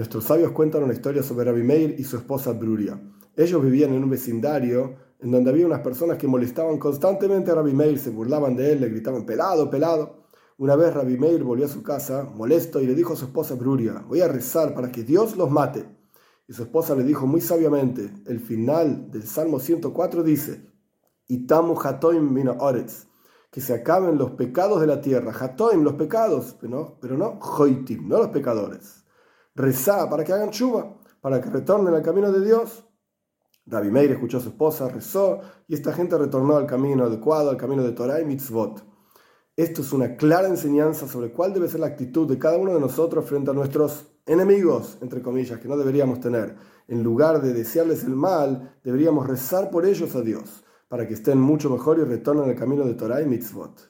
Nuestros 0.00 0.24
sabios 0.24 0.52
cuentan 0.52 0.82
una 0.82 0.94
historia 0.94 1.22
sobre 1.22 1.44
Rabbi 1.44 1.62
Meir 1.62 1.96
y 1.98 2.04
su 2.04 2.16
esposa 2.16 2.52
Bruria. 2.52 2.98
Ellos 3.36 3.62
vivían 3.62 3.92
en 3.92 4.02
un 4.02 4.08
vecindario 4.08 4.96
en 5.18 5.30
donde 5.30 5.50
había 5.50 5.66
unas 5.66 5.80
personas 5.80 6.16
que 6.16 6.26
molestaban 6.26 6.78
constantemente 6.78 7.50
a 7.50 7.56
Rabbi 7.56 7.74
Meir, 7.74 7.98
se 7.98 8.08
burlaban 8.08 8.56
de 8.56 8.72
él, 8.72 8.80
le 8.80 8.88
gritaban 8.88 9.26
pelado, 9.26 9.68
pelado. 9.68 10.24
Una 10.56 10.74
vez 10.74 10.94
Rabbi 10.94 11.18
Meir 11.18 11.44
volvió 11.44 11.66
a 11.66 11.68
su 11.68 11.82
casa, 11.82 12.24
molesto, 12.24 12.80
y 12.80 12.86
le 12.86 12.94
dijo 12.94 13.12
a 13.12 13.16
su 13.16 13.26
esposa 13.26 13.56
Bruria, 13.56 14.02
voy 14.08 14.22
a 14.22 14.28
rezar 14.28 14.72
para 14.72 14.90
que 14.90 15.02
Dios 15.02 15.36
los 15.36 15.50
mate. 15.50 15.84
Y 16.48 16.54
su 16.54 16.62
esposa 16.62 16.94
le 16.94 17.04
dijo 17.04 17.26
muy 17.26 17.42
sabiamente, 17.42 18.10
el 18.24 18.40
final 18.40 19.10
del 19.10 19.24
Salmo 19.24 19.60
104 19.60 20.22
dice, 20.22 20.66
Itamu 21.26 21.78
hatoim 21.78 22.32
mina 22.32 22.52
oretz, 22.52 23.06
que 23.50 23.60
se 23.60 23.74
acaben 23.74 24.16
los 24.16 24.30
pecados 24.30 24.80
de 24.80 24.86
la 24.86 25.02
tierra, 25.02 25.30
hatoim, 25.38 25.84
los 25.84 25.92
pecados, 25.92 26.56
pero 26.58 26.74
no, 26.74 26.98
pero 27.02 27.18
no 27.18 27.38
hoitim, 27.38 28.08
no 28.08 28.16
los 28.16 28.28
pecadores. 28.28 28.99
Rezá 29.54 30.08
para 30.08 30.24
que 30.24 30.32
hagan 30.32 30.50
chuva, 30.50 30.96
para 31.20 31.40
que 31.40 31.50
retornen 31.50 31.94
al 31.94 32.02
camino 32.02 32.30
de 32.30 32.44
Dios. 32.44 32.84
Rabbi 33.66 33.90
Meir 33.90 34.12
escuchó 34.12 34.38
a 34.38 34.40
su 34.40 34.48
esposa, 34.48 34.88
rezó, 34.88 35.40
y 35.68 35.74
esta 35.74 35.92
gente 35.92 36.16
retornó 36.16 36.56
al 36.56 36.66
camino 36.66 37.04
adecuado, 37.04 37.50
al 37.50 37.56
camino 37.56 37.82
de 37.82 37.92
Torah 37.92 38.20
y 38.20 38.24
mitzvot. 38.24 38.84
Esto 39.56 39.82
es 39.82 39.92
una 39.92 40.16
clara 40.16 40.48
enseñanza 40.48 41.06
sobre 41.06 41.32
cuál 41.32 41.52
debe 41.52 41.68
ser 41.68 41.80
la 41.80 41.88
actitud 41.88 42.26
de 42.28 42.38
cada 42.38 42.56
uno 42.56 42.72
de 42.72 42.80
nosotros 42.80 43.28
frente 43.28 43.50
a 43.50 43.54
nuestros 43.54 44.06
enemigos, 44.24 44.96
entre 45.02 45.20
comillas, 45.20 45.60
que 45.60 45.68
no 45.68 45.76
deberíamos 45.76 46.20
tener. 46.20 46.56
En 46.88 47.02
lugar 47.02 47.42
de 47.42 47.52
desearles 47.52 48.04
el 48.04 48.16
mal, 48.16 48.78
deberíamos 48.82 49.26
rezar 49.26 49.70
por 49.70 49.84
ellos 49.84 50.14
a 50.14 50.22
Dios, 50.22 50.64
para 50.88 51.06
que 51.06 51.14
estén 51.14 51.40
mucho 51.40 51.68
mejor 51.68 51.98
y 51.98 52.04
retornen 52.04 52.48
al 52.48 52.56
camino 52.56 52.84
de 52.84 52.94
Torah 52.94 53.20
y 53.20 53.26
mitzvot. 53.26 53.89